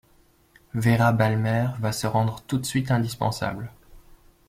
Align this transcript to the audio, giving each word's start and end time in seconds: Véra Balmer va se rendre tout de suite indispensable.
Véra 0.73 1.11
Balmer 1.11 1.67
va 1.79 1.91
se 1.91 2.07
rendre 2.07 2.41
tout 2.47 2.57
de 2.57 2.65
suite 2.65 2.89
indispensable. 2.89 3.71